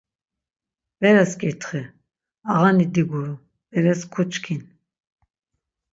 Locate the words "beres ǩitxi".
0.99-1.81